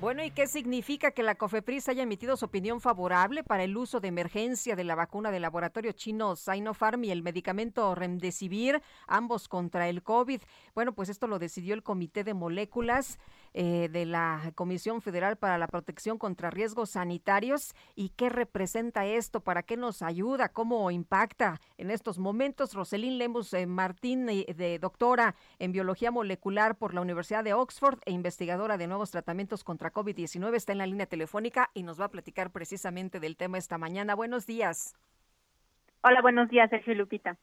[0.00, 4.00] Bueno, ¿y qué significa que la COFEPRIS haya emitido su opinión favorable para el uso
[4.00, 9.90] de emergencia de la vacuna del laboratorio chino Sinopharm y el medicamento Remdesivir, ambos contra
[9.90, 10.40] el COVID?
[10.74, 13.18] Bueno, pues esto lo decidió el Comité de Moléculas
[13.52, 17.74] eh, de la Comisión Federal para la Protección contra Riesgos Sanitarios.
[17.94, 19.40] ¿Y qué representa esto?
[19.40, 20.50] ¿Para qué nos ayuda?
[20.50, 22.74] ¿Cómo impacta en estos momentos?
[22.74, 27.98] Roselín Lemus eh, Martín, eh, de doctora en Biología Molecular por la Universidad de Oxford
[28.06, 32.06] e investigadora de nuevos tratamientos contra COVID-19, está en la línea telefónica y nos va
[32.06, 34.14] a platicar precisamente del tema esta mañana.
[34.14, 34.94] Buenos días.
[36.02, 37.36] Hola, buenos días, Sergio Lupita.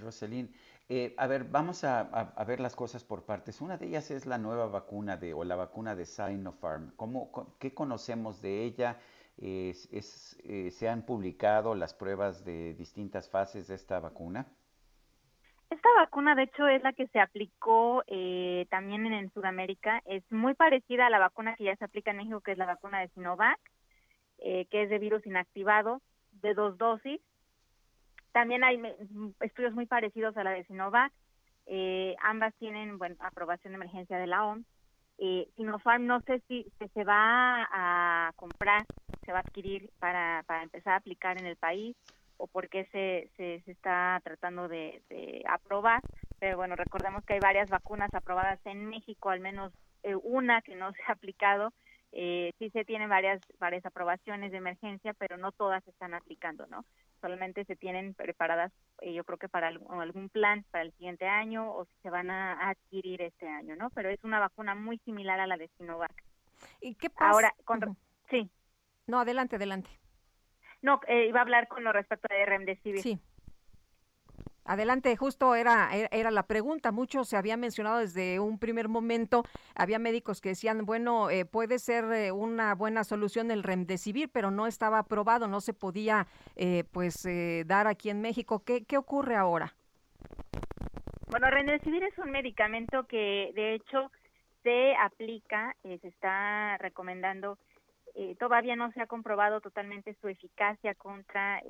[0.00, 0.52] Roselín,
[0.88, 3.60] eh, a ver, vamos a, ver las cosas por partes.
[3.60, 6.92] Una de ellas es la nueva vacuna de, o la vacuna de Sinopharm.
[6.96, 8.98] ¿Cómo, ¿Qué conocemos de ella?
[9.38, 14.46] Eh, ¿Se han publicado las pruebas de distintas fases de esta vacuna?
[15.70, 20.02] Esta vacuna, de hecho, es la que se aplicó eh, también en, Sudamérica.
[20.04, 22.66] Es muy parecida a la vacuna que ya se aplica en México, que es la
[22.66, 23.58] vacuna de Sinovac,
[24.36, 26.02] que es de virus inactivado,
[26.42, 27.20] de dos dosis
[28.34, 28.82] también hay
[29.40, 31.12] estudios muy parecidos a la de Sinovac.
[31.66, 34.66] Eh, ambas tienen bueno, aprobación de emergencia de la OMS.
[35.18, 38.84] Eh, Sinopharm no sé si, se va a comprar,
[39.24, 41.96] se va a adquirir para, para empezar a aplicar en el país
[42.36, 45.00] o por qué se, se, está tratando de,
[45.48, 46.02] aprobar.
[46.40, 50.74] Pero bueno, recordemos que hay varias vacunas aprobadas en México, al menos eh, una que
[50.74, 51.72] no se ha aplicado.
[52.16, 56.66] Eh, sí se tienen varias, varias aprobaciones de emergencia, pero no todas se están aplicando,
[56.66, 56.84] ¿no?
[57.24, 58.70] solamente se tienen preparadas,
[59.00, 62.30] eh, yo creo que para algún, plan para el siguiente año o si se van
[62.30, 63.88] a, adquirir este año, ¿no?
[63.90, 66.12] Pero es una vacuna muy similar a la de Sinovac.
[66.82, 67.30] ¿Y qué pasa?
[67.30, 67.54] Ahora,
[68.28, 68.50] sí.
[69.06, 69.88] No, adelante, adelante.
[70.82, 73.00] No, eh, iba a hablar con lo respecto de Remdesivir.
[73.00, 73.18] Sí.
[74.66, 76.90] Adelante, justo era, era la pregunta.
[76.90, 79.44] Mucho se había mencionado desde un primer momento.
[79.74, 84.50] Había médicos que decían, bueno, eh, puede ser eh, una buena solución el remdesivir, pero
[84.50, 86.26] no estaba aprobado, no se podía
[86.56, 87.28] eh, pues
[87.66, 88.62] dar aquí en México.
[88.64, 89.74] ¿Qué, ¿Qué ocurre ahora?
[91.28, 94.10] Bueno, remdesivir es un medicamento que de hecho
[94.62, 97.58] se aplica, se está recomendando
[98.38, 101.60] todavía no se ha comprobado totalmente su eficacia contra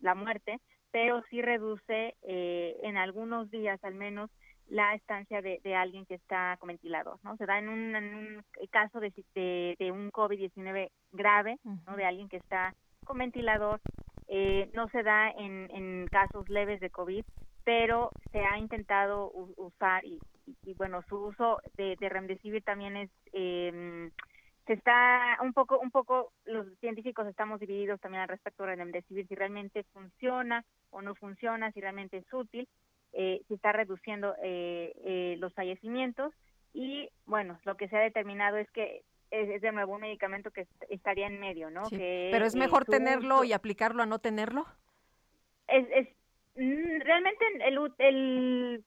[0.00, 0.60] la muerte,
[0.92, 4.30] pero sí reduce eh, en algunos días al menos
[4.68, 7.36] la estancia de, alguien que está con ventilador, ¿no?
[7.36, 11.96] Se da en un, caso de, de, un COVID-19 grave, ¿no?
[11.96, 13.80] De alguien que está con ventilador,
[14.28, 17.24] eh, no se da en, en casos leves de COVID,
[17.64, 20.18] pero se ha intentado usar y,
[20.74, 24.10] bueno, su uso de, de remdesivir también es eh,
[24.66, 29.26] se está un poco, un poco, los científicos estamos divididos también al respecto de decidir
[29.26, 32.68] si realmente funciona o no funciona, si realmente es útil,
[33.12, 36.32] eh, si está reduciendo eh, eh, los fallecimientos
[36.72, 40.66] y bueno, lo que se ha determinado es que es, de nuevo un medicamento que
[40.90, 41.82] estaría en medio, ¿no?
[41.90, 44.66] Pero es mejor tenerlo y aplicarlo a no tenerlo.
[45.68, 46.08] Es, es
[46.56, 48.84] mm, realmente el, el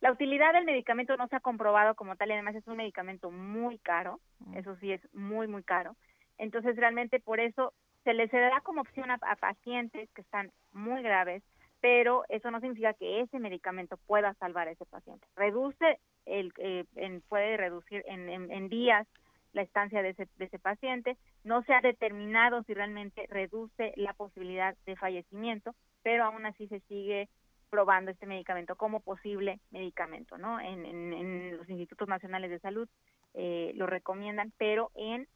[0.00, 3.30] la utilidad del medicamento no se ha comprobado como tal y además es un medicamento
[3.30, 4.56] muy caro, mm.
[4.56, 5.94] eso sí es muy, muy caro.
[6.38, 7.74] Entonces realmente por eso
[8.04, 11.42] se les da como opción a, pacientes que están muy graves,
[11.80, 15.26] pero eso no significa que ese medicamento pueda salvar a ese paciente.
[15.36, 16.84] Reduce, el, eh,
[17.28, 19.06] puede reducir en, en, días
[19.52, 21.18] la estancia de ese, de ese paciente.
[21.44, 26.80] No se ha determinado si realmente reduce la posibilidad de fallecimiento, pero aún así se
[26.80, 27.28] sigue
[27.70, 30.60] probando este medicamento como posible medicamento, ¿no?
[30.60, 32.88] En, en, los institutos nacionales de salud
[33.34, 35.28] eh, lo recomiendan, pero en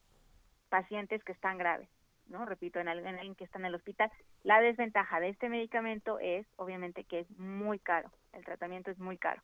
[0.68, 1.88] pacientes que están graves,
[2.28, 2.44] ¿no?
[2.44, 4.10] Repito, en alguien, que está en el hospital.
[4.42, 8.10] La desventaja de este medicamento es, obviamente, que es muy caro.
[8.32, 9.40] El tratamiento es muy caro.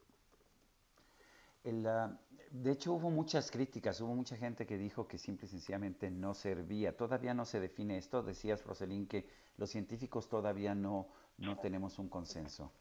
[1.63, 6.35] de hecho, hubo muchas críticas, hubo mucha gente que dijo que simple y sencillamente no
[6.35, 6.97] servía.
[6.97, 8.25] Todavía no se define esto.
[8.25, 11.07] Decías, Roselín, que los científicos todavía no,
[11.41, 12.73] no tenemos un consenso.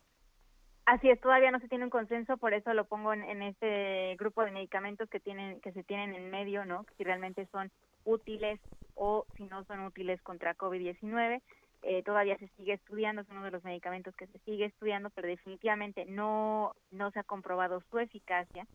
[0.85, 4.43] Así es, todavía no se tiene un consenso, por eso lo pongo en, este grupo
[4.43, 6.85] de medicamentos que tienen que se tienen en medio, ¿no?
[6.97, 7.71] Si realmente son
[8.05, 8.59] útiles
[8.95, 11.41] o si no son útiles contra COVID-19.
[11.81, 15.27] Eh, todavía se sigue estudiando, es uno de los medicamentos que se sigue estudiando, pero
[15.27, 18.67] definitivamente no no se ha comprobado su eficacia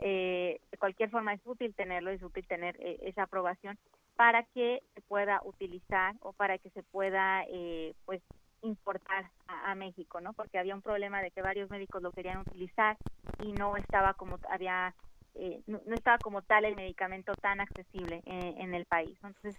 [0.00, 3.78] eh, de cualquier forma es útil tenerlo, es útil tener eh, esa aprobación
[4.16, 8.22] para que se pueda utilizar o para que se pueda eh, pues
[8.62, 10.32] importar a, México, ¿no?
[10.32, 12.96] Porque había un problema de que varios médicos lo querían utilizar
[13.38, 14.94] y no estaba como había
[15.34, 19.16] eh, no, estaba como tal el medicamento tan accesible en, el país.
[19.22, 19.56] Entonces,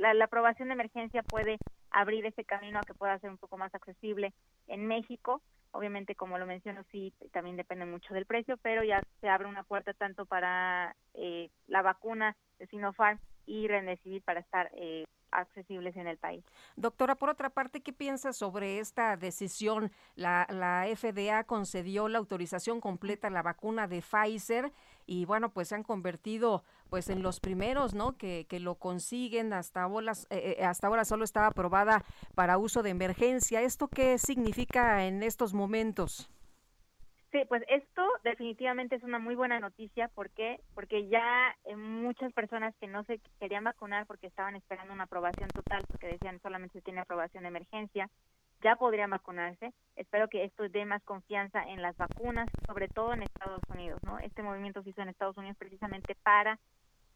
[0.00, 1.58] la, la, aprobación de emergencia puede
[1.90, 4.32] abrir ese camino a que pueda ser un poco más accesible
[4.68, 5.42] en México.
[5.72, 9.64] Obviamente, como lo menciono, sí, también depende mucho del precio, pero ya se abre una
[9.64, 15.04] puerta tanto para eh, la vacuna de Sinopharm y Remdesivir para estar eh,
[15.40, 16.44] accesibles en el país.
[16.76, 19.90] Doctora, por otra parte, ¿qué piensa sobre esta decisión?
[20.14, 24.72] La, la FDA concedió la autorización completa a la vacuna de Pfizer
[25.06, 28.16] y bueno, pues se han convertido pues en los primeros, ¿no?
[28.16, 29.52] Que, que lo consiguen.
[29.52, 32.04] Hasta ahora, eh, eh, hasta ahora solo estaba aprobada
[32.34, 33.62] para uso de emergencia.
[33.62, 36.28] ¿Esto qué significa en estos momentos?
[37.32, 40.08] Sí, pues esto definitivamente es una muy buena noticia.
[40.08, 40.60] ¿Por qué?
[40.74, 45.48] Porque ya eh, muchas personas que no se querían vacunar porque estaban esperando una aprobación
[45.50, 48.08] total, porque decían solamente se tiene aprobación de emergencia,
[48.62, 49.72] ya podrían vacunarse.
[49.96, 54.18] Espero que esto dé más confianza en las vacunas, sobre todo en Estados Unidos, ¿no?
[54.20, 56.58] Este movimiento se hizo en Estados Unidos precisamente para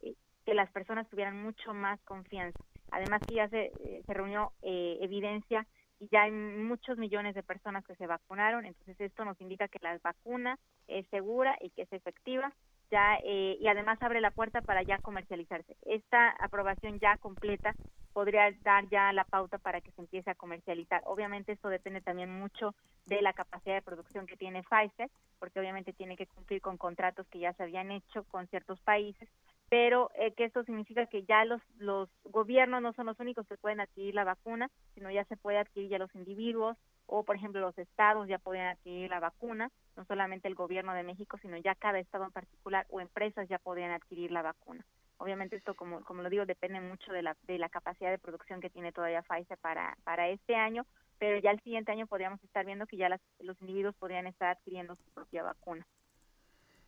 [0.02, 0.14] eh,
[0.44, 2.58] que las personas tuvieran mucho más confianza.
[2.90, 5.66] Además que ya se, eh, se reunió evidencia
[6.00, 9.78] y ya hay muchos millones de personas que se vacunaron, entonces esto nos indica que
[9.82, 10.58] la vacuna
[10.88, 12.52] es segura y que es efectiva
[12.90, 15.76] ya eh, y además abre la puerta para ya comercializarse.
[15.82, 17.74] Esta aprobación ya completa
[18.12, 21.02] podría dar ya la pauta para que se empiece a comercializar.
[21.06, 22.74] Obviamente esto depende también mucho
[23.06, 25.08] de la capacidad de producción que tiene Pfizer,
[25.38, 29.28] porque obviamente tiene que cumplir con contratos que ya se habían hecho con ciertos países,
[29.70, 33.56] pero eh, que esto significa que ya los, los gobiernos no son los únicos que
[33.56, 36.76] pueden adquirir la vacuna, sino ya se puede adquirir ya los individuos
[37.06, 41.04] o, por ejemplo, los estados ya pueden adquirir la vacuna, no solamente el gobierno de
[41.04, 44.84] México, sino ya cada estado en particular o empresas ya podrían adquirir la vacuna.
[45.18, 48.60] Obviamente esto, como, como lo digo, depende mucho de la, de la capacidad de producción
[48.60, 50.84] que tiene todavía Pfizer para, para este año,
[51.18, 54.96] pero ya el siguiente año podríamos estar viendo que ya los individuos podrían estar adquiriendo
[54.96, 55.86] su propia vacuna.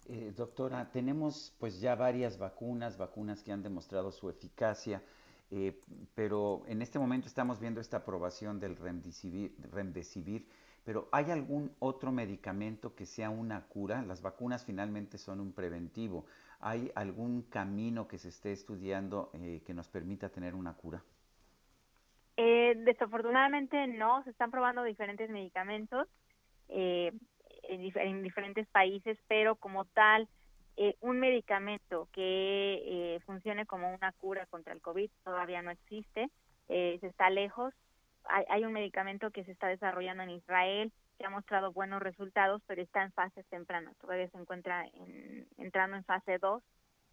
[0.09, 5.03] Eh, doctora, tenemos pues ya varias vacunas, vacunas que han demostrado su eficacia,
[5.51, 5.81] eh,
[6.15, 10.47] pero en este momento estamos viendo esta aprobación del remdesivir,
[10.85, 14.03] pero ¿hay algún otro medicamento que sea una cura?
[14.03, 16.27] Las vacunas finalmente son un preventivo.
[16.59, 21.03] ¿Hay algún camino que se esté estudiando eh, que nos permita tener una cura?
[22.85, 26.09] desafortunadamente no, se están probando diferentes medicamentos.
[26.69, 27.13] Eh,
[27.65, 30.29] en, diferentes países, pero como tal,
[30.77, 36.31] eh, un medicamento que eh, funcione como una cura contra el COVID todavía no existe,
[36.69, 37.75] eh, se está lejos.
[38.25, 42.63] Hay, hay, un medicamento que se está desarrollando en Israel que ha mostrado buenos resultados,
[42.67, 46.63] pero está en fases tempranas, todavía se encuentra en, entrando en fase 2.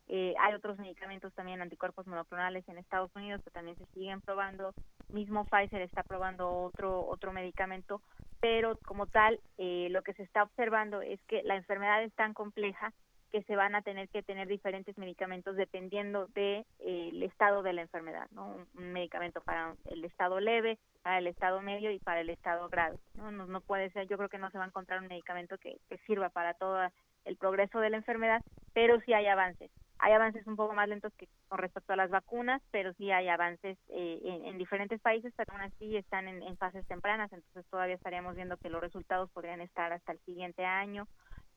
[0.07, 4.73] hay otros medicamentos también, anticuerpos monoclonales en Estados Unidos que también se siguen probando.
[5.09, 8.01] Mismo Pfizer está probando otro otro medicamento,
[8.39, 12.33] pero como tal, eh, lo que se está observando es que la enfermedad es tan
[12.33, 12.93] compleja
[13.31, 17.73] que se van a tener que tener diferentes medicamentos dependiendo del de, eh, estado de
[17.73, 18.65] la enfermedad, ¿no?
[18.73, 22.97] Un, medicamento para el estado leve, para el estado medio y para el estado grave,
[23.13, 23.31] ¿no?
[23.31, 25.97] No, puede ser, yo creo que no se va a encontrar un medicamento que, que
[25.99, 26.79] sirva para todo
[27.25, 28.41] el progreso de la enfermedad,
[28.73, 29.69] pero sí hay avances.
[29.99, 33.27] Hay avances un poco más lentos que con respecto a las vacunas, pero sí hay
[33.27, 38.35] avances eh, en, diferentes países, pero aún así están en, fases tempranas, entonces todavía estaríamos
[38.35, 41.07] viendo que los resultados podrían estar hasta el siguiente año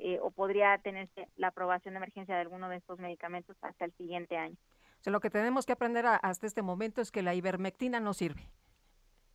[0.01, 3.93] eh, o podría tenerse la aprobación de emergencia de alguno de estos medicamentos hasta el
[3.93, 4.57] siguiente año.
[5.01, 8.13] O sea, lo que tenemos que aprender hasta este momento es que la ivermectina no
[8.13, 8.49] sirve.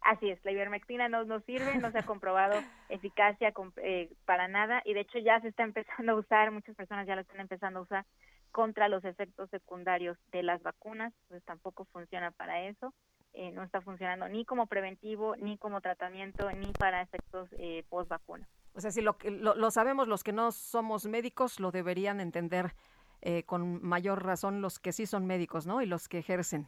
[0.01, 2.55] Así es, la ivermectina no, no sirve, no se ha comprobado
[2.89, 7.07] eficacia eh, para nada y de hecho ya se está empezando a usar, muchas personas
[7.07, 8.05] ya lo están empezando a usar
[8.51, 12.93] contra los efectos secundarios de las vacunas, pues tampoco funciona para eso,
[13.33, 18.09] eh, no está funcionando ni como preventivo, ni como tratamiento, ni para efectos eh, post
[18.09, 18.47] vacuna.
[18.73, 22.73] O sea, si lo, lo, lo, sabemos los que no somos médicos, lo deberían entender
[23.21, 25.81] eh, con mayor razón los que sí son médicos, ¿no?
[25.81, 26.67] Y los que ejercen.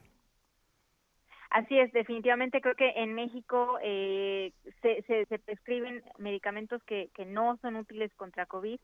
[1.51, 7.25] Así es, definitivamente creo que en México eh, se, se, se, prescriben medicamentos que, que
[7.25, 8.79] no son útiles contra COVID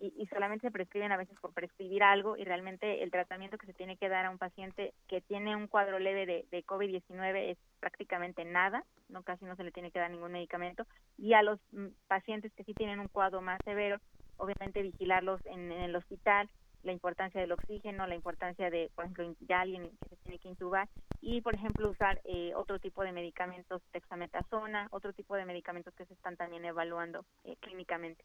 [0.00, 3.74] y, solamente se prescriben a veces por prescribir algo y realmente el tratamiento que se
[3.74, 7.58] tiene que dar a un paciente que tiene un cuadro leve de, de COVID-19 es
[7.78, 10.86] prácticamente nada, no casi no se le tiene que dar ningún medicamento
[11.18, 13.98] y a los mm, pacientes que sí tienen un cuadro más severo,
[14.36, 16.48] obviamente vigilarlos en, el hospital,
[16.82, 20.48] la importancia del oxígeno, la importancia de, por ejemplo, ya alguien que se tiene que
[20.48, 20.88] intubar
[21.22, 26.04] y, por ejemplo, usar eh, otro tipo de medicamentos, dexametasona, otro tipo de medicamentos que
[26.04, 28.22] se están también evaluando eh, clínicamente.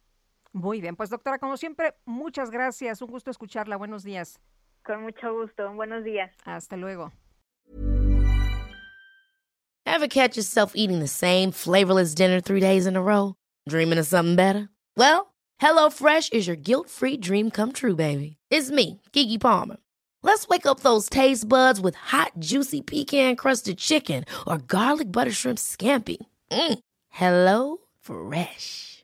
[0.52, 3.02] Muy bien, pues doctora, como siempre, muchas gracias.
[3.02, 3.78] Un gusto escucharla.
[3.78, 4.40] Buenos días.
[4.84, 5.72] Con mucho gusto.
[5.74, 6.32] Buenos días.
[6.46, 7.12] Hasta luego.
[9.86, 13.36] Ever catch yourself eating the same flavorless dinner three days in a row?
[13.68, 14.70] Dreaming of something better?
[14.96, 18.38] Well, HelloFresh is your guilt-free dream come true, baby.
[18.50, 19.78] It's me, Kiki Palmer.
[20.24, 25.58] Let's wake up those taste buds with hot, juicy pecan-crusted chicken or garlic butter shrimp
[25.60, 26.18] scampi.
[26.52, 26.80] Mm.
[27.10, 29.04] Hello Fresh.